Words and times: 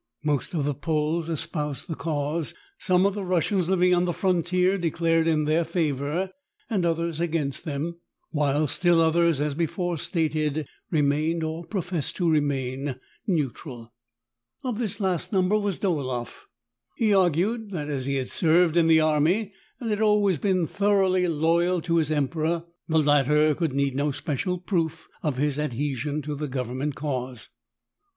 Most 0.23 0.55
of 0.55 0.65
the 0.65 0.73
Poles 0.73 1.29
espoused 1.29 1.87
the 1.87 1.93
cause; 1.93 2.55
some 2.79 3.05
of 3.05 3.13
the 3.13 3.23
Russians 3.23 3.69
living 3.69 3.93
on 3.93 4.05
the 4.05 4.13
frontier 4.13 4.79
declared 4.79 5.27
in 5.27 5.45
their 5.45 5.63
favor, 5.63 6.31
and 6.71 6.87
others 6.87 7.19
against 7.19 7.65
them; 7.65 7.97
while 8.31 8.65
still 8.65 8.99
others, 8.99 9.39
as 9.39 9.53
before 9.53 9.97
stated, 9.99 10.65
remained, 10.89 11.43
or 11.43 11.63
professed 11.67 12.15
to 12.15 12.27
remain, 12.27 12.95
neutral. 13.27 13.93
Of 14.63 14.79
this 14.79 14.99
last 14.99 15.31
number 15.31 15.59
was 15.59 15.77
Dolaeif. 15.77 16.47
He 16.97 17.13
argued 17.13 17.69
that 17.69 17.87
as 17.87 18.07
he 18.07 18.15
had 18.15 18.31
served 18.31 18.75
in 18.75 18.87
the 18.87 19.01
army, 19.01 19.53
and 19.79 19.91
had 19.91 20.01
always 20.01 20.39
been 20.39 20.65
thoroughly 20.65 21.27
loyal 21.27 21.79
to 21.81 21.97
his 21.97 22.09
emperor, 22.09 22.63
the 22.87 22.97
latter 22.97 23.53
could 23.53 23.73
need 23.73 23.93
no 23.95 24.09
special 24.09 24.57
proof 24.57 25.07
of 25.21 25.37
his 25.37 25.59
adhesion 25.59 26.23
to 26.23 26.33
the 26.35 26.47
government 26.47 26.95
eause. 26.95 27.49